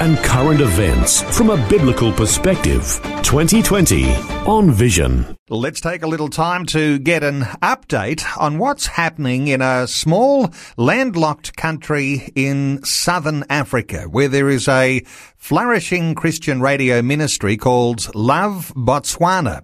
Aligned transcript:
and 0.00 0.18
current 0.18 0.60
events 0.60 1.22
from 1.36 1.50
a 1.50 1.68
biblical 1.68 2.12
perspective. 2.12 3.00
2020 3.22 4.12
on 4.46 4.70
Vision. 4.70 5.36
Let's 5.50 5.80
take 5.80 6.02
a 6.02 6.06
little 6.06 6.30
time 6.30 6.64
to 6.66 6.98
get 6.98 7.22
an 7.22 7.42
update 7.62 8.24
on 8.38 8.58
what's 8.58 8.86
happening 8.86 9.48
in 9.48 9.60
a 9.60 9.86
small 9.86 10.50
landlocked 10.78 11.54
country 11.54 12.30
in 12.34 12.82
southern 12.82 13.44
Africa 13.50 14.04
where 14.04 14.28
there 14.28 14.48
is 14.48 14.66
a 14.68 15.02
flourishing 15.36 16.14
Christian 16.14 16.62
radio 16.62 17.02
ministry 17.02 17.58
called 17.58 18.14
Love 18.14 18.72
Botswana. 18.74 19.62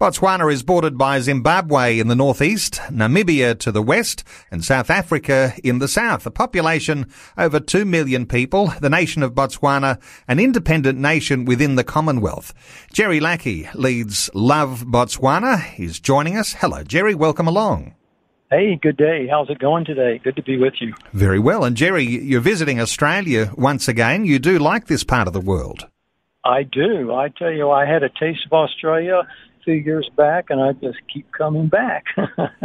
Botswana 0.00 0.52
is 0.52 0.64
bordered 0.64 0.98
by 0.98 1.20
Zimbabwe 1.20 2.00
in 2.00 2.08
the 2.08 2.16
northeast, 2.16 2.80
Namibia 2.90 3.56
to 3.60 3.70
the 3.70 3.82
west, 3.82 4.24
and 4.50 4.64
South 4.64 4.90
Africa 4.90 5.52
in 5.62 5.78
the 5.78 5.86
south. 5.86 6.26
A 6.26 6.32
population 6.32 7.08
over 7.38 7.60
2 7.60 7.84
million 7.84 8.26
people, 8.26 8.72
the 8.80 8.90
nation 8.90 9.22
of 9.22 9.34
Botswana, 9.34 9.69
an 9.70 10.38
independent 10.38 10.98
nation 10.98 11.44
within 11.44 11.76
the 11.76 11.84
Commonwealth. 11.84 12.52
Jerry 12.92 13.20
Lackey 13.20 13.68
leads 13.74 14.28
Love 14.34 14.84
Botswana. 14.86 15.60
He's 15.60 16.00
joining 16.00 16.36
us. 16.36 16.54
Hello, 16.54 16.82
Jerry. 16.82 17.14
Welcome 17.14 17.46
along. 17.46 17.94
Hey, 18.50 18.78
good 18.82 18.96
day. 18.96 19.28
How's 19.30 19.48
it 19.48 19.60
going 19.60 19.84
today? 19.84 20.18
Good 20.18 20.34
to 20.34 20.42
be 20.42 20.56
with 20.56 20.74
you. 20.80 20.94
Very 21.12 21.38
well. 21.38 21.62
And 21.62 21.76
Jerry, 21.76 22.04
you're 22.04 22.40
visiting 22.40 22.80
Australia 22.80 23.52
once 23.56 23.86
again. 23.86 24.24
You 24.24 24.40
do 24.40 24.58
like 24.58 24.86
this 24.86 25.04
part 25.04 25.28
of 25.28 25.32
the 25.32 25.40
world. 25.40 25.86
I 26.44 26.64
do. 26.64 27.12
I 27.12 27.28
tell 27.28 27.52
you, 27.52 27.70
I 27.70 27.86
had 27.86 28.02
a 28.02 28.08
taste 28.08 28.46
of 28.46 28.52
Australia 28.52 29.22
few 29.64 29.74
years 29.74 30.08
back, 30.16 30.46
and 30.50 30.60
I 30.60 30.72
just 30.72 30.98
keep 31.12 31.30
coming 31.32 31.68
back. 31.68 32.04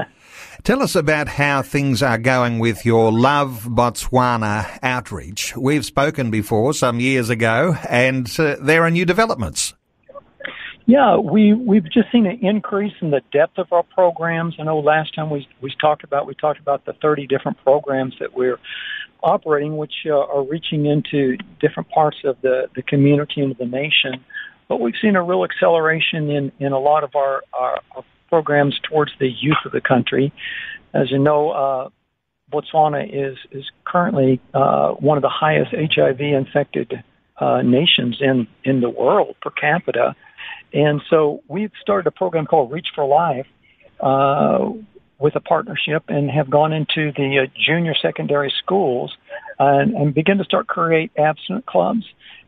Tell 0.63 0.81
us 0.81 0.95
about 0.95 1.27
how 1.27 1.61
things 1.61 2.01
are 2.01 2.17
going 2.17 2.59
with 2.59 2.85
your 2.85 3.11
Love 3.11 3.67
Botswana 3.69 4.79
outreach. 4.81 5.55
We've 5.55 5.85
spoken 5.85 6.31
before 6.31 6.73
some 6.73 6.99
years 6.99 7.29
ago, 7.29 7.75
and 7.89 8.27
uh, 8.39 8.55
there 8.59 8.83
are 8.83 8.91
new 8.91 9.05
developments. 9.05 9.73
Yeah, 10.87 11.17
we 11.17 11.53
we've 11.53 11.91
just 11.91 12.11
seen 12.11 12.27
an 12.27 12.39
increase 12.41 12.93
in 13.01 13.09
the 13.09 13.21
depth 13.31 13.57
of 13.57 13.71
our 13.71 13.81
programs. 13.81 14.55
I 14.59 14.63
know 14.63 14.79
last 14.79 15.15
time 15.15 15.31
we 15.31 15.47
we 15.59 15.73
talked 15.81 16.03
about 16.03 16.27
we 16.27 16.35
talked 16.35 16.59
about 16.59 16.85
the 16.85 16.93
30 17.01 17.25
different 17.25 17.57
programs 17.63 18.13
that 18.19 18.35
we're 18.35 18.59
operating, 19.23 19.77
which 19.77 19.93
uh, 20.05 20.11
are 20.13 20.43
reaching 20.43 20.85
into 20.85 21.37
different 21.59 21.89
parts 21.89 22.17
of 22.23 22.39
the 22.41 22.69
the 22.75 22.83
community 22.83 23.41
and 23.41 23.55
the 23.57 23.65
nation. 23.65 24.23
But 24.67 24.79
we've 24.79 24.95
seen 25.01 25.15
a 25.15 25.23
real 25.23 25.43
acceleration 25.43 26.29
in 26.29 26.51
in 26.59 26.71
a 26.71 26.79
lot 26.79 27.03
of 27.03 27.15
our 27.15 27.43
our, 27.53 27.79
our 27.95 28.05
programs 28.29 28.79
towards 28.89 29.11
the 29.19 29.29
youth 29.29 29.57
of 29.65 29.71
the 29.71 29.81
country. 29.81 30.33
As 30.93 31.11
you 31.11 31.19
know, 31.19 31.51
uh, 31.51 31.89
Botswana 32.51 33.07
is 33.07 33.37
is 33.51 33.65
currently 33.85 34.41
uh, 34.53 34.91
one 34.93 35.17
of 35.17 35.21
the 35.21 35.29
highest 35.29 35.71
HIV 35.71 36.19
infected 36.19 37.03
uh, 37.39 37.61
nations 37.61 38.17
in 38.21 38.47
in 38.63 38.81
the 38.81 38.89
world 38.89 39.35
per 39.41 39.51
capita 39.51 40.15
and 40.75 41.01
so 41.09 41.41
we've 41.47 41.71
started 41.81 42.07
a 42.07 42.11
program 42.11 42.45
called 42.45 42.71
Reach 42.71 42.87
for 42.93 43.05
Life 43.05 43.47
uh, 44.01 44.69
with 45.19 45.35
a 45.35 45.39
partnership 45.39 46.03
and 46.09 46.29
have 46.29 46.49
gone 46.49 46.73
into 46.73 47.13
the 47.15 47.45
uh, 47.45 47.51
junior 47.65 47.93
secondary 47.99 48.53
schools 48.61 49.15
and, 49.57 49.93
and 49.95 50.13
begin 50.13 50.37
to 50.37 50.43
start 50.43 50.67
create 50.67 51.11
abstinent 51.17 51.65
clubs 51.65 52.05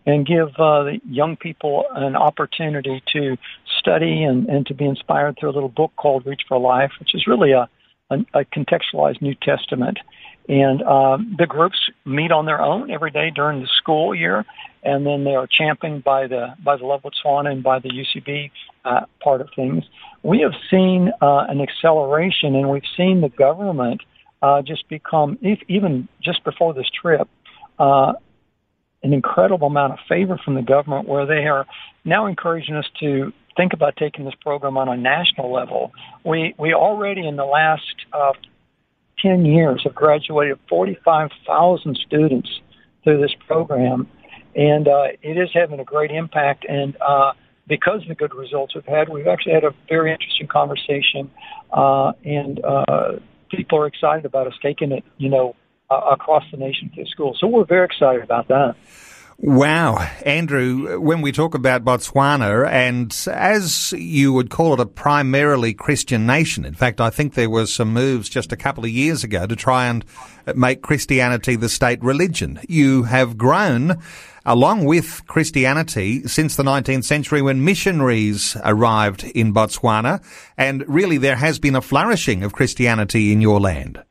and 0.08 0.26
give 0.26 0.48
uh, 0.58 0.84
the 0.84 1.00
young 1.06 1.36
people 1.36 1.84
an 1.94 2.16
opportunity 2.16 3.04
to 3.12 3.38
study 3.78 4.24
and, 4.24 4.48
and 4.48 4.66
to 4.66 4.74
be 4.74 4.86
inspired 4.86 5.38
through 5.38 5.50
a 5.50 5.52
little 5.52 5.70
book 5.70 5.92
called 5.98 6.26
Reach 6.26 6.44
for 6.48 6.58
Life, 6.58 6.92
which 7.00 7.14
is 7.14 7.28
really 7.28 7.52
a, 7.52 7.70
a, 8.10 8.16
a 8.34 8.46
contextualized 8.46 9.22
New 9.22 9.36
Testament. 9.36 10.00
And 10.48 10.82
um, 10.84 11.36
the 11.38 11.46
groups 11.46 11.78
meet 12.06 12.32
on 12.32 12.46
their 12.46 12.62
own 12.62 12.90
every 12.90 13.12
day 13.12 13.32
during 13.36 13.60
the 13.60 13.68
school 13.78 14.16
year, 14.16 14.46
and 14.82 15.06
then 15.06 15.26
they 15.26 15.36
are 15.36 15.46
championed 15.46 16.06
by 16.06 16.26
the 16.28 16.56
by 16.64 16.78
the 16.78 16.86
Love 16.86 17.02
Botswana 17.02 17.52
and 17.52 17.62
by 17.62 17.80
the 17.80 17.90
UCB 17.90 18.50
uh, 18.86 19.02
part 19.22 19.42
of 19.42 19.50
things. 19.58 19.84
We 20.24 20.40
have 20.40 20.54
seen 20.72 21.12
uh, 21.22 21.48
an 21.50 21.60
acceleration, 21.60 22.56
and 22.56 22.70
we've 22.70 22.90
seen 22.96 23.20
the 23.20 23.28
government 23.28 24.00
uh, 24.42 24.62
just 24.62 24.88
become, 24.88 25.38
if, 25.42 25.60
even 25.68 26.08
just 26.24 26.46
before 26.46 26.74
this 26.74 26.90
trip, 27.02 27.28
uh, 27.78 28.14
an 29.04 29.14
incredible 29.14 29.68
amount 29.68 29.94
of 29.94 30.00
favor 30.08 30.40
from 30.44 30.56
the 30.56 30.62
government, 30.62 31.08
where 31.08 31.26
they 31.26 31.46
are 31.48 31.66
now 32.04 32.26
encouraging 32.26 32.76
us 32.76 32.86
to 33.00 33.32
think 33.56 33.74
about 33.74 33.96
taking 33.98 34.26
this 34.26 34.36
program 34.42 34.78
on 34.78 34.88
a 34.88 34.98
national 34.98 35.52
level. 35.52 35.92
We 36.24 36.56
we 36.58 36.74
already 36.74 37.28
in 37.28 37.36
the 37.36 37.46
last 37.46 37.96
uh, 38.14 38.34
10 39.20 39.46
years 39.46 39.82
have 39.84 39.96
graduated 39.96 40.60
45,000 40.70 41.98
students 42.06 42.50
through 43.04 43.20
this 43.20 43.34
program 43.48 44.08
and 44.58 44.88
uh, 44.88 45.04
it 45.22 45.38
is 45.38 45.50
having 45.54 45.80
a 45.80 45.84
great 45.84 46.12
impact. 46.12 46.66
And 46.68 46.98
uh, 47.00 47.34
because 47.68 48.02
of 48.02 48.08
the 48.10 48.16
good 48.16 48.34
results 48.34 48.74
we've 48.74 48.84
had, 48.86 49.08
we've 49.08 49.28
actually 49.28 49.54
had 49.54 49.64
a 49.64 49.74
very 49.88 50.12
interesting 50.12 50.48
conversation, 50.48 51.30
uh, 51.72 52.14
and 52.26 52.64
uh, 52.66 53.14
people 53.52 53.78
are 53.78 53.88
excited 53.88 54.26
about 54.26 54.48
us 54.48 54.54
taking 54.62 54.92
it, 54.92 55.04
you 55.18 55.30
know, 55.30 55.56
across 55.90 56.44
the 56.52 56.58
nation 56.58 56.92
to 56.96 57.06
schools. 57.06 57.38
So 57.40 57.48
we're 57.48 57.66
very 57.66 57.86
excited 57.86 58.24
about 58.24 58.48
that. 58.50 58.76
Wow. 59.40 59.98
Andrew, 60.26 61.00
when 61.00 61.22
we 61.22 61.32
talk 61.32 61.54
about 61.54 61.86
Botswana, 61.86 62.68
and 62.68 63.16
as 63.32 63.92
you 63.92 64.34
would 64.34 64.50
call 64.50 64.74
it, 64.74 64.80
a 64.80 64.86
primarily 64.88 65.76
Christian 65.76 66.26
nation, 66.26 66.66
in 66.66 66.74
fact, 66.74 67.00
I 67.00 67.12
think 67.12 67.36
there 67.36 67.50
was 67.50 67.72
some 67.72 67.94
moves 67.94 68.30
just 68.30 68.52
a 68.52 68.58
couple 68.58 68.84
of 68.84 68.90
years 68.90 69.24
ago 69.24 69.46
to 69.46 69.56
try 69.56 69.86
and 69.86 70.04
make 70.56 70.82
Christianity 70.82 71.56
the 71.56 71.70
state 71.70 72.04
religion. 72.04 72.60
You 72.68 73.04
have 73.04 73.38
grown 73.38 74.02
along 74.44 74.86
with 74.86 75.22
Christianity 75.28 76.28
since 76.28 76.56
the 76.56 76.64
19th 76.64 77.04
century 77.04 77.44
when 77.44 77.64
missionaries 77.64 78.58
arrived 78.64 79.24
in 79.36 79.54
Botswana, 79.54 80.24
and 80.58 80.84
really 80.88 81.20
there 81.20 81.36
has 81.36 81.60
been 81.60 81.76
a 81.76 81.82
flourishing 81.82 82.44
of 82.44 82.54
Christianity 82.54 83.32
in 83.32 83.42
your 83.42 83.60
land. 83.60 84.02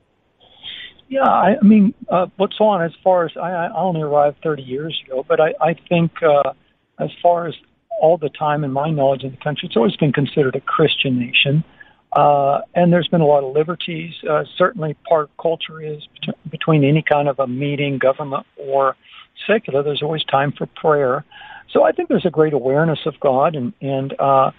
Yeah, 1.08 1.22
I, 1.22 1.56
mean, 1.62 1.94
uh, 2.08 2.26
Botswana, 2.38 2.86
as 2.86 2.92
far 3.04 3.26
as 3.26 3.32
I, 3.36 3.50
I 3.50 3.80
only 3.80 4.02
arrived 4.02 4.38
30 4.42 4.62
years 4.62 5.00
ago, 5.06 5.24
but 5.26 5.40
I, 5.40 5.54
I 5.60 5.74
think 5.88 6.12
uh, 6.22 6.52
as 6.98 7.10
far 7.22 7.46
as 7.46 7.54
all 8.00 8.18
the 8.18 8.28
time 8.28 8.64
in 8.64 8.72
my 8.72 8.90
knowledge 8.90 9.22
of 9.22 9.30
the 9.30 9.36
country, 9.38 9.68
it's 9.68 9.76
always 9.76 9.96
been 9.96 10.12
considered 10.12 10.56
a 10.56 10.60
Christian 10.60 11.18
nation. 11.18 11.64
Uh, 12.12 12.60
and 12.74 12.92
there's 12.92 13.08
been 13.08 13.20
a 13.20 13.26
lot 13.26 13.44
of 13.44 13.54
liberties. 13.54 14.14
Uh, 14.28 14.44
certainly, 14.56 14.96
part 15.08 15.24
of 15.24 15.36
culture 15.40 15.80
is 15.80 16.02
bet- 16.26 16.50
between 16.50 16.82
any 16.82 17.02
kind 17.02 17.28
of 17.28 17.38
a 17.38 17.46
meeting, 17.46 17.98
government 17.98 18.46
or 18.56 18.96
secular. 19.46 19.82
There's 19.82 20.02
always 20.02 20.24
time 20.24 20.52
for 20.56 20.66
prayer. 20.66 21.24
So 21.72 21.84
I 21.84 21.92
think 21.92 22.08
there's 22.08 22.26
a 22.26 22.30
great 22.30 22.52
awareness 22.52 23.00
of 23.06 23.14
God, 23.20 23.54
and 23.54 23.72
and 23.82 24.18
uh, 24.18 24.50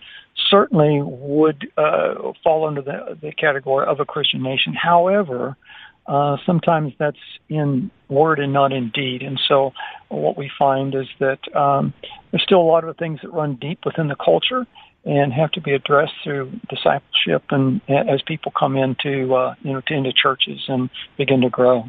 certainly 0.49 1.01
would 1.01 1.67
uh, 1.77 2.31
fall 2.43 2.67
under 2.67 2.81
the, 2.81 3.17
the 3.21 3.31
category 3.31 3.87
of 3.87 3.99
a 3.99 4.05
Christian 4.05 4.43
nation. 4.43 4.73
However, 4.73 5.57
uh, 6.07 6.37
sometimes 6.45 6.93
that's 6.97 7.17
in 7.49 7.91
word 8.09 8.39
and 8.39 8.53
not 8.53 8.71
in 8.71 8.91
deed. 8.93 9.21
And 9.21 9.39
so 9.47 9.73
what 10.09 10.37
we 10.37 10.49
find 10.57 10.95
is 10.95 11.07
that 11.19 11.39
um, 11.55 11.93
there's 12.31 12.43
still 12.43 12.61
a 12.61 12.63
lot 12.63 12.83
of 12.83 12.97
things 12.97 13.19
that 13.21 13.33
run 13.33 13.55
deep 13.55 13.79
within 13.85 14.07
the 14.07 14.15
culture 14.15 14.65
and 15.05 15.31
have 15.31 15.51
to 15.51 15.61
be 15.61 15.73
addressed 15.73 16.13
through 16.23 16.51
discipleship 16.69 17.43
and 17.49 17.81
as 17.89 18.21
people 18.27 18.51
come 18.57 18.75
into 18.75 19.33
uh, 19.35 19.55
you 19.61 19.71
know 19.71 19.81
to, 19.87 19.93
into 19.93 20.11
churches 20.11 20.65
and 20.67 20.89
begin 21.17 21.41
to 21.41 21.49
grow. 21.49 21.83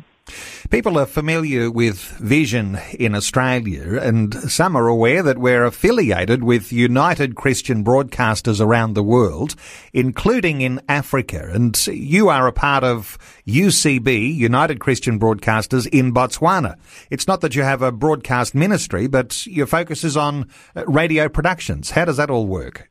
People 0.71 0.99
are 0.99 1.07
familiar 1.07 1.71
with 1.71 1.99
Vision 2.19 2.79
in 2.99 3.15
Australia, 3.15 3.99
and 4.01 4.35
some 4.51 4.77
are 4.77 4.87
aware 4.87 5.23
that 5.23 5.39
we're 5.39 5.65
affiliated 5.65 6.45
with 6.45 6.73
United 6.73 7.35
Christian 7.37 7.83
Broadcasters 7.83 8.61
around 8.61 8.95
the 8.95 9.03
world, 9.03 9.55
including 9.93 10.61
in 10.61 10.81
Africa. 10.89 11.51
And 11.53 11.75
you 11.87 12.29
are 12.29 12.47
a 12.47 12.53
part 12.53 12.85
of 12.85 13.17
UCB, 13.47 14.35
United 14.35 14.81
Christian 14.81 15.19
Broadcasters 15.19 15.87
in 15.87 16.13
Botswana. 16.13 16.77
It's 17.11 17.27
not 17.27 17.41
that 17.41 17.55
you 17.55 17.63
have 17.63 17.83
a 17.83 17.93
broadcast 17.93 18.55
ministry, 18.55 19.07
but 19.07 19.47
your 19.47 19.67
focus 19.67 20.05
is 20.05 20.17
on 20.17 20.49
radio 20.87 21.29
productions. 21.29 21.91
How 21.91 22.05
does 22.05 22.19
that 22.19 22.31
all 22.31 22.47
work? 22.47 22.91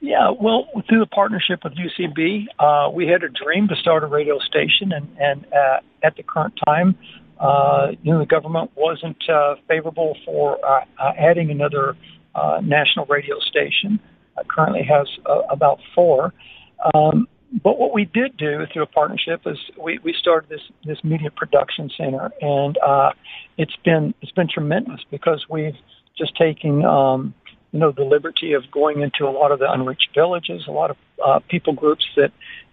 Yeah, 0.00 0.30
well, 0.30 0.66
through 0.88 1.00
the 1.00 1.06
partnership 1.06 1.60
with 1.62 1.74
UCB, 1.74 2.46
uh, 2.58 2.90
we 2.90 3.06
had 3.06 3.22
a 3.22 3.28
dream 3.28 3.68
to 3.68 3.76
start 3.76 4.02
a 4.02 4.06
radio 4.06 4.38
station, 4.38 4.92
and, 4.92 5.08
and 5.18 5.44
uh, 5.52 5.80
at 6.02 6.16
the 6.16 6.22
current 6.22 6.54
time, 6.66 6.96
uh, 7.38 7.88
you 8.02 8.12
know, 8.12 8.18
the 8.18 8.26
government 8.26 8.70
wasn't 8.76 9.16
uh, 9.28 9.56
favorable 9.68 10.16
for 10.24 10.58
uh, 10.64 10.84
uh, 10.98 11.12
adding 11.18 11.50
another 11.50 11.96
uh, 12.34 12.60
national 12.62 13.04
radio 13.06 13.38
station. 13.40 14.00
Uh, 14.38 14.42
currently 14.48 14.82
has 14.82 15.06
uh, 15.26 15.40
about 15.50 15.78
four. 15.94 16.32
Um, 16.94 17.26
but 17.62 17.78
what 17.78 17.92
we 17.92 18.04
did 18.04 18.36
do 18.36 18.64
through 18.72 18.84
a 18.84 18.86
partnership 18.86 19.42
is 19.44 19.58
we, 19.78 19.98
we 20.04 20.14
started 20.18 20.48
this 20.48 20.60
this 20.84 21.02
media 21.02 21.30
production 21.30 21.90
center, 21.96 22.30
and 22.40 22.78
uh, 22.78 23.10
it's 23.58 23.74
been 23.84 24.14
it's 24.22 24.32
been 24.32 24.48
tremendous 24.48 25.00
because 25.10 25.46
we've 25.50 25.74
just 26.16 26.36
taken 26.36 26.84
um, 26.84 27.34
you 27.72 27.78
know 27.80 27.92
the 27.92 28.04
liberty 28.04 28.52
of 28.52 28.70
going 28.70 29.00
into 29.00 29.24
a 29.26 29.30
lot 29.30 29.52
of 29.52 29.58
the 29.58 29.70
unreached 29.70 30.08
villages, 30.14 30.64
a 30.66 30.72
lot 30.72 30.90
of 30.90 30.96
uh, 31.24 31.40
people 31.48 31.72
groups 31.72 32.04
that 32.16 32.32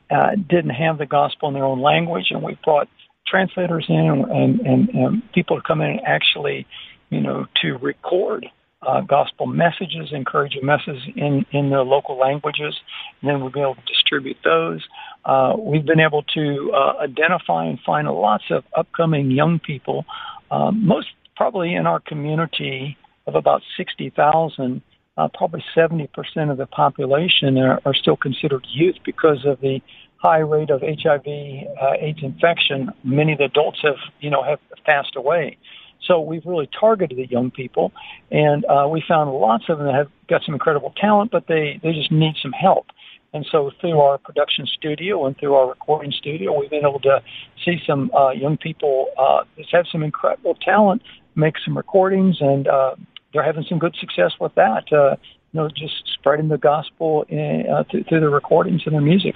uh, 0.09 0.31
didn't 0.49 0.71
have 0.71 0.97
the 0.97 1.05
gospel 1.05 1.49
in 1.49 1.53
their 1.53 1.65
own 1.65 1.81
language, 1.81 2.27
and 2.31 2.41
we 2.43 2.57
brought 2.63 2.87
translators 3.27 3.85
in 3.89 4.25
and, 4.29 4.59
and, 4.61 4.89
and 4.89 5.31
people 5.33 5.57
to 5.57 5.63
come 5.67 5.81
in 5.81 5.91
and 5.91 6.01
actually 6.05 6.65
you 7.09 7.21
know 7.21 7.45
to 7.61 7.77
record 7.77 8.47
uh, 8.81 9.01
gospel 9.01 9.47
messages, 9.47 10.09
encouraging 10.11 10.65
messages 10.65 11.01
in, 11.15 11.45
in 11.51 11.69
the 11.71 11.81
local 11.81 12.17
languages, 12.17 12.75
and 13.21 13.29
then 13.29 13.41
we'll 13.41 13.51
be 13.51 13.59
able 13.59 13.75
to 13.75 13.81
distribute 13.87 14.37
those. 14.43 14.81
Uh, 15.25 15.53
we've 15.57 15.85
been 15.85 15.99
able 15.99 16.23
to 16.23 16.71
uh, 16.73 16.93
identify 17.01 17.65
and 17.65 17.79
find 17.85 18.07
lots 18.07 18.45
of 18.51 18.63
upcoming 18.75 19.31
young 19.31 19.59
people, 19.59 20.05
um, 20.51 20.85
most 20.85 21.07
probably 21.35 21.73
in 21.73 21.85
our 21.87 21.99
community 21.99 22.97
of 23.27 23.35
about 23.35 23.61
60,000. 23.75 24.81
Uh, 25.17 25.27
probably 25.33 25.63
70% 25.75 26.07
of 26.51 26.57
the 26.57 26.67
population 26.67 27.57
are, 27.57 27.79
are 27.85 27.93
still 27.93 28.15
considered 28.15 28.65
youth 28.69 28.95
because 29.03 29.45
of 29.45 29.59
the 29.61 29.81
high 30.17 30.39
rate 30.39 30.69
of 30.69 30.81
HIV 30.81 31.25
uh, 31.25 31.93
AIDS 31.99 32.19
infection. 32.21 32.91
Many 33.03 33.33
of 33.33 33.39
the 33.39 33.45
adults 33.45 33.79
have, 33.83 33.95
you 34.19 34.29
know, 34.29 34.43
have 34.43 34.59
passed 34.85 35.15
away. 35.15 35.57
So 36.05 36.21
we've 36.21 36.45
really 36.45 36.69
targeted 36.79 37.17
the 37.17 37.27
young 37.27 37.49
people, 37.49 37.91
and 38.31 38.63
uh, 38.65 38.87
we 38.89 39.03
found 39.07 39.31
lots 39.31 39.65
of 39.67 39.79
them 39.79 39.87
that 39.87 39.95
have 39.95 40.11
got 40.29 40.43
some 40.45 40.53
incredible 40.53 40.93
talent, 40.95 41.31
but 41.31 41.47
they 41.47 41.79
they 41.81 41.91
just 41.91 42.11
need 42.11 42.35
some 42.41 42.51
help. 42.51 42.85
And 43.33 43.45
so 43.51 43.71
through 43.81 43.99
our 43.99 44.19
production 44.19 44.67
studio 44.67 45.25
and 45.25 45.35
through 45.37 45.55
our 45.55 45.67
recording 45.67 46.11
studio, 46.11 46.57
we've 46.57 46.69
been 46.69 46.85
able 46.85 47.01
to 47.01 47.21
see 47.65 47.81
some 47.85 48.11
uh, 48.15 48.29
young 48.29 48.57
people 48.57 49.07
uh, 49.17 49.43
that 49.57 49.65
have 49.71 49.85
some 49.91 50.03
incredible 50.03 50.55
talent 50.55 51.01
make 51.37 51.55
some 51.63 51.77
recordings, 51.77 52.37
and 52.41 52.67
uh, 52.67 52.95
they're 53.33 53.43
having 53.43 53.65
some 53.67 53.79
good 53.79 53.95
success 53.99 54.31
with 54.39 54.53
that. 54.55 54.91
Uh, 54.91 55.15
you 55.53 55.61
know, 55.61 55.69
just 55.69 56.03
spreading 56.13 56.49
the 56.49 56.57
gospel 56.57 57.23
in, 57.29 57.65
uh, 57.69 57.83
through, 57.89 58.03
through 58.03 58.19
the 58.19 58.29
recordings 58.29 58.81
and 58.85 58.93
their 58.93 59.01
music. 59.01 59.33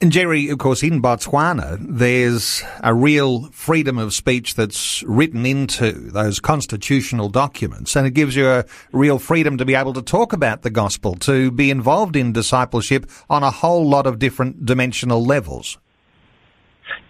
And 0.00 0.12
Jerry, 0.12 0.50
of 0.50 0.58
course, 0.58 0.82
in 0.82 1.00
Botswana, 1.00 1.78
there's 1.80 2.62
a 2.82 2.92
real 2.92 3.44
freedom 3.50 3.96
of 3.96 4.12
speech 4.12 4.54
that's 4.54 5.02
written 5.04 5.46
into 5.46 5.92
those 5.92 6.40
constitutional 6.40 7.30
documents, 7.30 7.96
and 7.96 8.06
it 8.06 8.12
gives 8.12 8.36
you 8.36 8.48
a 8.48 8.64
real 8.92 9.18
freedom 9.18 9.56
to 9.56 9.64
be 9.64 9.74
able 9.74 9.94
to 9.94 10.02
talk 10.02 10.34
about 10.34 10.60
the 10.60 10.70
gospel, 10.70 11.14
to 11.16 11.50
be 11.50 11.70
involved 11.70 12.16
in 12.16 12.32
discipleship 12.32 13.10
on 13.30 13.42
a 13.42 13.50
whole 13.50 13.88
lot 13.88 14.06
of 14.06 14.18
different 14.18 14.66
dimensional 14.66 15.24
levels. 15.24 15.78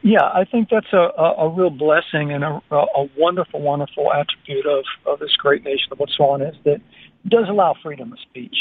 Yeah, 0.02 0.22
I 0.22 0.44
think 0.44 0.68
that's 0.70 0.92
a, 0.92 1.08
a, 1.18 1.46
a 1.46 1.48
real 1.48 1.70
blessing 1.70 2.32
and 2.32 2.44
a, 2.44 2.60
a 2.70 3.08
wonderful, 3.16 3.60
wonderful 3.60 4.12
attribute 4.12 4.66
of, 4.66 4.84
of 5.06 5.18
this 5.18 5.34
great 5.36 5.64
nation 5.64 5.88
of 5.92 5.98
Botswana 5.98 6.50
is 6.50 6.56
that 6.64 6.80
does 7.28 7.46
allow 7.48 7.74
freedom 7.82 8.12
of 8.12 8.18
speech. 8.20 8.56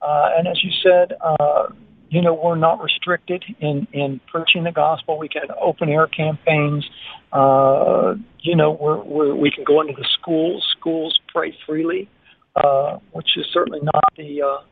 Uh, 0.00 0.30
and 0.36 0.46
as 0.46 0.62
you 0.62 0.70
said, 0.82 1.16
uh, 1.20 1.68
you 2.08 2.22
know, 2.22 2.34
we're 2.34 2.56
not 2.56 2.80
restricted 2.80 3.44
in, 3.60 3.88
in 3.92 4.20
preaching 4.30 4.64
the 4.64 4.72
gospel. 4.72 5.18
We 5.18 5.28
can 5.28 5.48
open 5.60 5.88
air 5.88 6.06
campaigns. 6.06 6.88
Uh, 7.32 8.14
you 8.40 8.54
know, 8.54 8.78
we're, 8.80 9.02
we're, 9.02 9.34
we 9.34 9.50
can 9.50 9.64
go 9.64 9.80
into 9.80 9.94
the 9.94 10.06
schools. 10.20 10.64
Schools 10.78 11.18
pray 11.34 11.52
freely, 11.66 12.08
uh, 12.54 12.98
which 13.12 13.30
is 13.36 13.46
certainly 13.52 13.80
not 13.82 14.04
the 14.16 14.42
uh, 14.42 14.62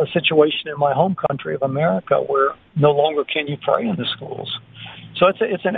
a 0.00 0.06
situation 0.12 0.66
in 0.66 0.78
my 0.78 0.92
home 0.92 1.14
country 1.28 1.54
of 1.54 1.62
America 1.62 2.16
where 2.16 2.50
no 2.76 2.90
longer 2.90 3.24
can 3.24 3.46
you 3.46 3.56
pray 3.62 3.82
in 3.82 3.96
the 3.96 4.06
schools. 4.16 4.58
So 5.16 5.26
it's 5.28 5.40
a, 5.40 5.44
it's 5.44 5.64
an 5.64 5.76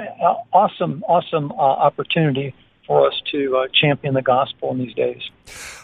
awesome, 0.53 1.05
awesome 1.07 1.53
uh, 1.53 1.55
opportunity 1.55 2.55
for 2.87 3.07
us 3.07 3.21
to 3.33 3.57
uh, 3.57 3.67
champion 3.75 4.15
the 4.15 4.23
gospel 4.23 4.71
in 4.71 4.79
these 4.79 4.95
days. 4.95 5.21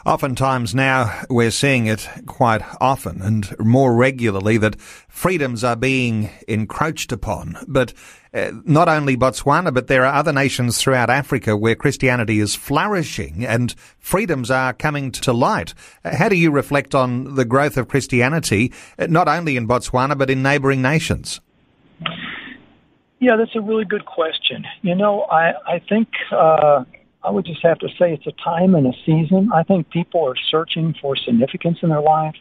Oftentimes 0.06 0.74
now 0.74 1.22
we're 1.28 1.50
seeing 1.50 1.86
it 1.86 2.08
quite 2.26 2.62
often 2.80 3.20
and 3.20 3.58
more 3.58 3.94
regularly 3.94 4.56
that 4.58 4.80
freedoms 4.80 5.64
are 5.64 5.76
being 5.76 6.30
encroached 6.48 7.12
upon. 7.12 7.56
But 7.66 7.92
uh, 8.32 8.52
not 8.64 8.88
only 8.88 9.16
Botswana, 9.16 9.74
but 9.74 9.88
there 9.88 10.04
are 10.04 10.14
other 10.14 10.32
nations 10.32 10.78
throughout 10.78 11.10
Africa 11.10 11.56
where 11.56 11.74
Christianity 11.74 12.40
is 12.40 12.54
flourishing 12.54 13.44
and 13.44 13.74
freedoms 13.98 14.50
are 14.50 14.72
coming 14.72 15.10
to 15.12 15.32
light. 15.32 15.74
How 16.04 16.28
do 16.28 16.36
you 16.36 16.50
reflect 16.50 16.94
on 16.94 17.34
the 17.34 17.44
growth 17.44 17.76
of 17.76 17.88
Christianity, 17.88 18.72
uh, 18.98 19.06
not 19.08 19.28
only 19.28 19.56
in 19.56 19.68
Botswana, 19.68 20.16
but 20.16 20.30
in 20.30 20.42
neighbouring 20.42 20.82
nations? 20.82 21.40
Yeah, 23.22 23.36
that's 23.36 23.54
a 23.54 23.60
really 23.60 23.84
good 23.84 24.04
question. 24.04 24.64
You 24.82 24.96
know, 24.96 25.22
I 25.30 25.52
I 25.74 25.78
think 25.88 26.08
uh, 26.32 26.82
I 27.22 27.30
would 27.30 27.46
just 27.46 27.62
have 27.62 27.78
to 27.78 27.88
say 27.96 28.12
it's 28.12 28.26
a 28.26 28.32
time 28.42 28.74
and 28.74 28.84
a 28.84 28.92
season. 29.06 29.48
I 29.54 29.62
think 29.62 29.90
people 29.90 30.26
are 30.26 30.34
searching 30.50 30.92
for 31.00 31.14
significance 31.14 31.78
in 31.84 31.90
their 31.90 32.00
life. 32.00 32.34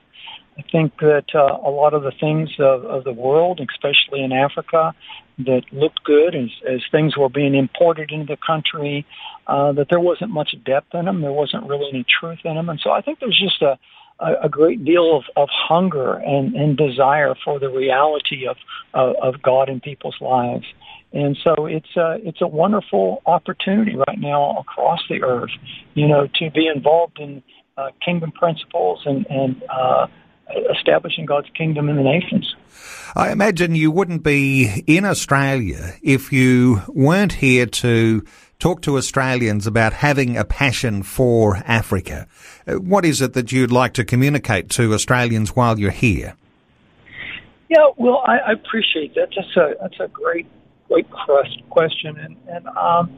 I 0.58 0.64
think 0.72 0.98
that 0.98 1.36
uh, 1.36 1.60
a 1.64 1.70
lot 1.70 1.94
of 1.94 2.02
the 2.02 2.12
things 2.20 2.50
of, 2.58 2.84
of 2.86 3.04
the 3.04 3.14
world, 3.14 3.62
especially 3.62 4.24
in 4.24 4.32
Africa, 4.32 4.96
that 5.38 5.62
looked 5.72 6.04
good 6.04 6.34
as, 6.34 6.50
as 6.68 6.82
things 6.92 7.16
were 7.16 7.30
being 7.30 7.54
imported 7.54 8.12
into 8.12 8.34
the 8.34 8.38
country, 8.46 9.06
uh, 9.46 9.72
that 9.74 9.88
there 9.92 10.00
wasn't 10.00 10.32
much 10.32 10.56
depth 10.66 10.96
in 10.96 11.06
them. 11.06 11.22
There 11.22 11.32
wasn't 11.32 11.68
really 11.68 11.90
any 11.94 12.06
truth 12.20 12.40
in 12.44 12.56
them. 12.56 12.70
And 12.70 12.80
so 12.80 12.90
I 12.90 13.02
think 13.02 13.20
there's 13.20 13.40
just 13.40 13.62
a, 13.62 13.78
a, 14.22 14.46
a 14.46 14.50
great 14.50 14.86
deal 14.86 15.18
of, 15.18 15.24
of 15.36 15.50
hunger 15.52 16.14
and, 16.14 16.56
and 16.56 16.78
desire 16.78 17.36
for 17.44 17.60
the 17.60 17.70
reality 17.70 18.48
of, 18.48 18.58
of, 18.94 19.16
of 19.22 19.42
God 19.42 19.70
in 19.70 19.80
people's 19.80 20.18
lives. 20.22 20.66
And 21.14 21.38
so 21.44 21.66
it's 21.66 21.96
a, 21.98 22.18
it's 22.24 22.42
a 22.42 22.48
wonderful 22.48 23.22
opportunity 23.26 23.96
right 23.96 24.20
now 24.20 24.58
across 24.60 25.00
the 25.10 25.24
earth, 25.24 25.52
you 25.94 26.08
know, 26.08 26.28
to 26.40 26.52
be 26.52 26.68
involved 26.74 27.20
in 27.20 27.44
uh, 27.78 27.90
kingdom 28.04 28.32
principles 28.32 29.02
and, 29.06 29.26
and 29.30 29.62
uh, 29.70 30.08
establishing 30.78 31.26
God's 31.26 31.50
kingdom 31.58 31.90
in 31.90 31.98
the 31.98 32.04
nations. 32.04 32.56
I 33.16 33.32
imagine 33.32 33.76
you 33.76 33.92
wouldn't 33.92 34.24
be 34.24 34.84
in 34.88 35.04
Australia 35.04 35.94
if 36.02 36.32
you 36.32 36.82
weren't 36.88 37.34
here 37.34 37.66
to 37.66 38.24
talk 38.62 38.82
to 38.84 38.96
Australians 38.96 39.66
about 39.66 39.92
having 39.92 40.38
a 40.38 40.46
passion 40.46 41.02
for 41.02 41.58
Africa. 41.66 42.28
Uh, 42.68 42.76
what 42.76 43.04
is 43.04 43.20
it 43.20 43.34
that 43.34 43.52
you'd 43.52 43.72
like 43.72 43.94
to 43.94 44.06
communicate 44.06 44.70
to 44.70 44.94
Australians 44.94 45.56
while 45.56 45.80
you're 45.80 45.90
here? 45.90 46.36
Yeah, 47.68 47.88
well, 47.98 48.22
I, 48.26 48.38
I 48.38 48.52
appreciate 48.52 49.16
that. 49.16 49.30
That's 49.36 49.58
a 49.58 49.76
that's 49.82 50.00
a 50.00 50.08
great 50.08 50.46
great 50.88 51.08
question, 51.70 52.18
and 52.18 52.38
and 52.48 52.68
um, 52.68 53.10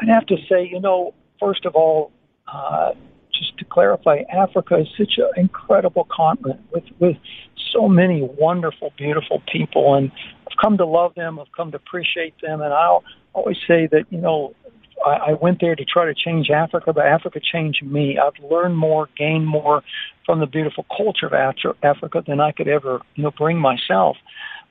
I'd 0.00 0.08
have 0.08 0.26
to 0.26 0.36
say, 0.48 0.66
you 0.66 0.80
know, 0.80 1.12
first 1.38 1.66
of 1.66 1.74
all, 1.74 2.10
uh, 2.46 2.92
just 3.32 3.58
to 3.58 3.64
clarify, 3.66 4.22
Africa 4.32 4.76
is 4.76 4.88
such 4.96 5.18
an 5.18 5.30
incredible 5.36 6.06
continent 6.10 6.60
with 6.72 6.84
with 7.00 7.16
so 7.72 7.88
many 7.88 8.22
wonderful, 8.22 8.92
beautiful 8.96 9.42
people, 9.52 9.94
and 9.96 10.10
I've 10.46 10.56
come 10.62 10.78
to 10.78 10.86
love 10.86 11.14
them. 11.16 11.38
I've 11.38 11.52
come 11.52 11.72
to 11.72 11.76
appreciate 11.76 12.34
them, 12.40 12.62
and 12.62 12.72
I'll 12.72 13.04
always 13.34 13.58
say 13.66 13.88
that 13.88 14.04
you 14.10 14.18
know 14.18 14.54
I, 15.06 15.30
I 15.30 15.32
went 15.34 15.60
there 15.60 15.76
to 15.76 15.84
try 15.84 16.04
to 16.06 16.14
change 16.14 16.50
Africa, 16.50 16.92
but 16.92 17.06
Africa 17.06 17.40
changed 17.40 17.84
me. 17.84 18.18
I've 18.18 18.42
learned 18.42 18.76
more, 18.76 19.08
gained 19.16 19.46
more 19.46 19.82
from 20.24 20.40
the 20.40 20.46
beautiful 20.46 20.84
culture 20.94 21.26
of 21.26 21.74
Africa 21.82 22.22
than 22.26 22.40
I 22.40 22.52
could 22.52 22.68
ever, 22.68 23.00
you 23.14 23.22
know, 23.22 23.30
bring 23.30 23.58
myself. 23.58 24.16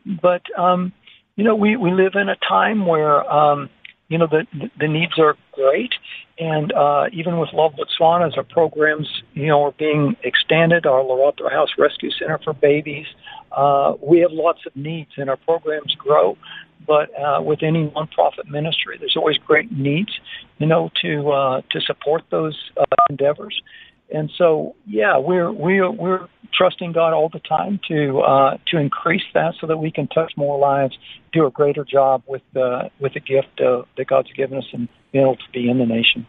But 0.06 0.44
um, 0.58 0.94
you 1.36 1.44
know, 1.44 1.56
we 1.56 1.75
we 1.77 1.92
live 1.92 2.13
in 2.15 2.30
a 2.30 2.36
time 2.36 2.86
where 2.86 3.30
um, 3.32 3.70
you 4.10 4.18
know 4.18 4.27
the 4.27 4.46
the 4.80 4.88
needs 4.88 5.18
are 5.18 5.36
great, 5.54 5.94
and 6.38 6.74
uh, 6.74 7.06
even 7.13 7.39
with 7.39 7.50
Love 7.54 7.74
Botswana, 7.74 8.36
our 8.38 8.44
programs 8.44 9.08
you 9.34 9.48
know 9.48 9.63
are 9.63 9.72
being 9.72 10.15
extended, 10.24 10.86
our 10.86 11.01
Lerato 11.01 11.50
House 11.50 11.70
Rescue 11.77 12.12
Center 12.12 12.39
for 12.44 12.54
babies, 12.54 13.06
uh, 13.51 13.94
we 14.01 14.20
have 14.20 14.32
lots 14.32 14.65
of 14.65 14.75
needs, 14.75 15.12
and 15.18 15.30
our 15.30 15.38
programs 15.38 15.96
grow. 15.96 16.38
But 16.86 17.10
uh, 17.20 17.42
with 17.42 17.63
any 17.63 17.88
nonprofit 17.88 18.48
ministry, 18.48 18.98
there's 19.00 19.15
always 19.15 19.38
great 19.38 19.72
needs, 19.72 20.20
you 20.60 20.68
know, 20.68 20.92
to 21.01 21.32
uh, 21.32 21.62
to 21.72 21.82
support 21.82 22.24
those 22.30 22.58
uh, 22.77 22.84
endeavors. 23.10 23.62
And 24.13 24.30
so, 24.38 24.75
yeah, 24.86 25.18
we're 25.18 25.51
we're 25.51 25.89
we're 25.89 26.27
trusting 26.56 26.94
God 26.94 27.14
all 27.14 27.30
the 27.30 27.40
time 27.40 27.80
to 27.88 28.20
uh, 28.20 28.58
to 28.68 28.78
increase 28.78 29.24
that 29.34 29.56
so 29.60 29.68
that 29.68 29.78
we 29.78 29.92
can 29.92 30.08
touch 30.08 30.34
more 30.38 30.58
lives, 30.58 30.98
do 31.34 31.46
a 31.46 31.52
greater 31.52 31.84
job 31.84 32.24
with 32.28 32.42
the 32.54 32.90
with 33.00 33.14
the 33.14 33.20
gift 33.20 33.60
uh, 33.60 33.84
that 33.98 34.08
God's 34.08 34.32
given 34.34 34.58
us, 34.58 34.66
and 34.74 34.88
be 35.12 35.20
able 35.20 35.36
to 35.36 35.50
be 35.54 35.70
in 35.70 35.78
the 35.78 35.86
nation. 35.86 36.26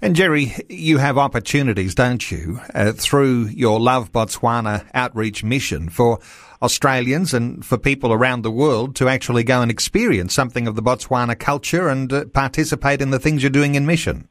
And 0.00 0.16
Jerry, 0.16 0.54
you 0.68 0.98
have 0.98 1.18
opportunities, 1.18 1.94
don't 1.94 2.30
you, 2.30 2.60
uh, 2.74 2.92
through 2.92 3.46
your 3.46 3.80
Love 3.80 4.12
Botswana 4.12 4.86
outreach 4.94 5.44
mission 5.44 5.88
for 5.88 6.18
Australians 6.62 7.34
and 7.34 7.64
for 7.64 7.76
people 7.76 8.12
around 8.12 8.42
the 8.42 8.50
world 8.50 8.96
to 8.96 9.08
actually 9.08 9.44
go 9.44 9.60
and 9.60 9.70
experience 9.70 10.34
something 10.34 10.66
of 10.66 10.76
the 10.76 10.82
Botswana 10.82 11.38
culture 11.38 11.88
and 11.88 12.12
uh, 12.12 12.24
participate 12.26 13.02
in 13.02 13.10
the 13.10 13.18
things 13.18 13.42
you're 13.42 13.50
doing 13.50 13.74
in 13.74 13.86
mission. 13.86 14.28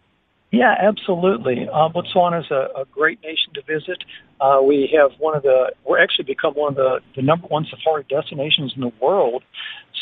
Yeah, 0.54 0.76
absolutely. 0.80 1.68
Uh, 1.68 1.90
Botswana 1.90 2.42
is 2.42 2.52
a, 2.52 2.82
a 2.82 2.86
great 2.92 3.20
nation 3.24 3.52
to 3.56 3.64
visit. 3.64 4.04
Uh, 4.40 4.62
we 4.64 4.88
have 4.96 5.10
one 5.18 5.36
of 5.36 5.42
the, 5.42 5.74
we're 5.84 6.00
actually 6.00 6.26
become 6.26 6.54
one 6.54 6.74
of 6.74 6.76
the, 6.76 7.00
the 7.16 7.24
number 7.24 7.48
one 7.48 7.66
safari 7.68 8.06
destinations 8.08 8.72
in 8.76 8.82
the 8.82 8.92
world. 9.02 9.42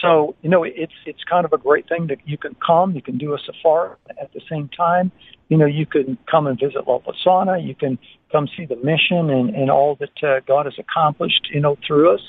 So, 0.01 0.35
you 0.41 0.49
know, 0.49 0.65
it's, 0.65 0.91
it's 1.05 1.23
kind 1.23 1.45
of 1.45 1.53
a 1.53 1.57
great 1.57 1.87
thing 1.87 2.07
that 2.07 2.17
you 2.25 2.37
can 2.37 2.53
come, 2.55 2.91
you 2.91 3.01
can 3.01 3.17
do 3.17 3.33
a 3.33 3.37
safari 3.39 3.95
at 4.21 4.33
the 4.33 4.41
same 4.51 4.69
time. 4.75 5.13
You 5.47 5.57
know, 5.57 5.65
you 5.65 5.85
can 5.85 6.17
come 6.29 6.47
and 6.47 6.59
visit 6.59 6.85
Love 6.85 7.03
Botswana, 7.05 7.65
you 7.65 7.73
can 7.73 7.97
come 8.29 8.49
see 8.57 8.65
the 8.65 8.75
mission 8.75 9.29
and, 9.29 9.55
and 9.55 9.71
all 9.71 9.95
that 10.01 10.21
uh, 10.21 10.41
God 10.45 10.65
has 10.65 10.75
accomplished, 10.77 11.47
you 11.53 11.61
know, 11.61 11.77
through 11.87 12.13
us. 12.13 12.21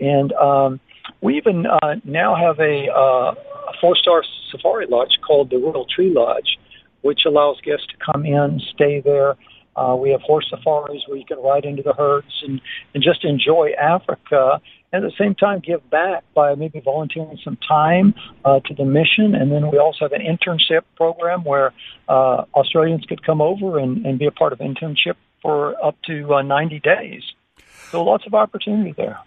And 0.00 0.32
um, 0.32 0.80
we 1.20 1.36
even 1.36 1.66
uh, 1.66 1.96
now 2.02 2.34
have 2.34 2.58
a, 2.60 2.88
uh, 2.88 3.32
a 3.32 3.72
four-star 3.78 4.22
safari 4.50 4.86
lodge 4.88 5.18
called 5.26 5.50
the 5.50 5.58
Royal 5.58 5.84
Tree 5.84 6.10
Lodge, 6.14 6.56
which 7.02 7.20
allows 7.26 7.60
guests 7.60 7.86
to 7.86 8.12
come 8.12 8.24
in, 8.24 8.60
stay 8.74 9.00
there. 9.00 9.36
Uh, 9.76 9.94
we 9.94 10.10
have 10.10 10.20
horse 10.22 10.46
safaris 10.50 11.04
where 11.06 11.16
you 11.16 11.24
can 11.24 11.38
ride 11.38 11.64
into 11.64 11.82
the 11.82 11.92
herds 11.92 12.42
and, 12.42 12.60
and 12.94 13.02
just 13.02 13.24
enjoy 13.24 13.70
Africa. 13.80 14.60
And 14.92 15.04
at 15.04 15.10
the 15.10 15.16
same 15.22 15.34
time, 15.34 15.60
give 15.60 15.88
back 15.90 16.24
by 16.34 16.54
maybe 16.56 16.80
volunteering 16.80 17.38
some 17.44 17.58
time 17.68 18.14
uh, 18.44 18.60
to 18.60 18.74
the 18.74 18.84
mission. 18.84 19.34
And 19.34 19.52
then 19.52 19.70
we 19.70 19.78
also 19.78 19.98
have 20.00 20.12
an 20.12 20.22
internship 20.22 20.82
program 20.96 21.44
where 21.44 21.72
uh, 22.08 22.44
Australians 22.54 23.04
could 23.06 23.24
come 23.24 23.40
over 23.40 23.78
and, 23.78 24.04
and 24.04 24.18
be 24.18 24.26
a 24.26 24.32
part 24.32 24.52
of 24.52 24.58
internship 24.58 25.14
for 25.42 25.82
up 25.84 25.96
to 26.06 26.34
uh, 26.34 26.42
90 26.42 26.80
days. 26.80 27.22
So 27.90 28.04
lots 28.04 28.26
of 28.26 28.34
opportunity 28.34 28.92
there. 28.92 29.18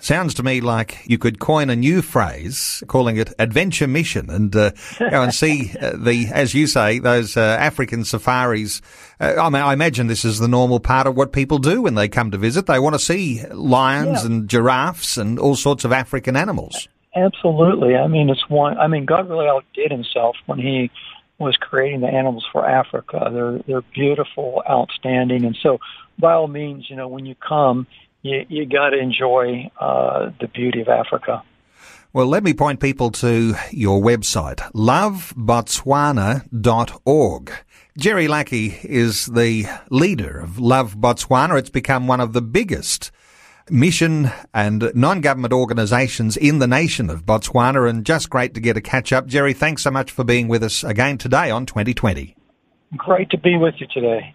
Sounds 0.00 0.34
to 0.34 0.42
me 0.42 0.60
like 0.60 0.98
you 1.06 1.18
could 1.18 1.38
coin 1.38 1.70
a 1.70 1.76
new 1.76 2.02
phrase, 2.02 2.82
calling 2.88 3.16
it 3.16 3.32
adventure 3.38 3.86
mission, 3.86 4.28
and 4.30 4.54
uh, 4.56 4.70
go 4.98 5.22
and 5.22 5.32
see 5.34 5.72
uh, 5.80 5.92
the, 5.96 6.26
as 6.32 6.54
you 6.54 6.66
say, 6.66 6.98
those 6.98 7.36
uh, 7.36 7.40
African 7.60 8.04
safaris. 8.04 8.80
Uh, 9.20 9.34
I 9.40 9.50
mean, 9.50 9.62
I 9.62 9.72
imagine 9.72 10.06
this 10.08 10.24
is 10.24 10.38
the 10.38 10.48
normal 10.48 10.80
part 10.80 11.06
of 11.06 11.16
what 11.16 11.32
people 11.32 11.58
do 11.58 11.82
when 11.82 11.94
they 11.94 12.08
come 12.08 12.30
to 12.32 12.38
visit. 12.38 12.66
They 12.66 12.78
want 12.78 12.94
to 12.94 12.98
see 13.00 13.44
lions 13.52 14.20
Yeah. 14.20 14.26
and 14.26 14.48
giraffes 14.48 15.16
and 15.16 15.38
all 15.38 15.54
sorts 15.56 15.84
of 15.84 15.92
African 15.92 16.36
animals. 16.36 16.88
Absolutely. 17.14 17.96
I 17.96 18.06
mean, 18.06 18.30
it's 18.30 18.48
one. 18.48 18.78
I 18.78 18.86
mean, 18.86 19.04
God 19.04 19.28
really 19.28 19.46
outdid 19.48 19.90
Himself 19.90 20.36
when 20.46 20.58
He 20.58 20.90
was 21.38 21.56
creating 21.56 22.00
the 22.00 22.08
animals 22.08 22.44
for 22.52 22.68
Africa. 22.68 23.30
They're 23.32 23.58
they're 23.66 23.82
beautiful, 23.94 24.62
outstanding, 24.68 25.44
and 25.44 25.56
so 25.62 25.78
by 26.18 26.32
all 26.34 26.48
means, 26.48 26.90
you 26.90 26.96
know, 26.96 27.06
when 27.08 27.26
you 27.26 27.34
come, 27.36 27.86
you 28.28 28.44
you 28.48 28.66
got 28.66 28.90
to 28.90 28.98
enjoy 28.98 29.70
uh, 29.80 30.30
the 30.40 30.48
beauty 30.48 30.80
of 30.80 30.88
Africa. 30.88 31.44
Well, 32.12 32.26
let 32.26 32.42
me 32.42 32.52
point 32.54 32.80
people 32.80 33.12
to 33.12 33.54
your 33.70 34.00
website, 34.00 34.56
lovebotswana.org. 34.72 37.52
Jerry 37.98 38.28
Lackey 38.28 38.78
is 38.82 39.26
the 39.26 39.66
leader 39.90 40.40
of 40.40 40.58
Love 40.58 40.96
Botswana. 40.96 41.58
It's 41.58 41.68
become 41.68 42.06
one 42.06 42.20
of 42.20 42.32
the 42.32 42.40
biggest 42.40 43.10
mission 43.70 44.30
and 44.54 44.90
non-government 44.94 45.52
organisations 45.52 46.36
in 46.36 46.60
the 46.60 46.66
nation 46.66 47.10
of 47.10 47.26
Botswana 47.26 47.90
and 47.90 48.06
just 48.06 48.30
great 48.30 48.54
to 48.54 48.60
get 48.60 48.76
a 48.76 48.80
catch 48.80 49.12
up. 49.12 49.26
Jerry, 49.26 49.52
thanks 49.52 49.82
so 49.82 49.90
much 49.90 50.10
for 50.10 50.24
being 50.24 50.48
with 50.48 50.62
us 50.62 50.82
again 50.82 51.18
today 51.18 51.50
on 51.50 51.66
2020. 51.66 52.36
Great 52.96 53.28
to 53.30 53.38
be 53.38 53.56
with 53.56 53.74
you 53.78 53.86
today. 53.92 54.34